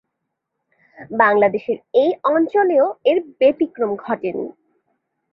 [1.15, 4.45] বাংলাদেশের এই অঞ্চলেও এর ব্যতিক্রম ঘটে নি।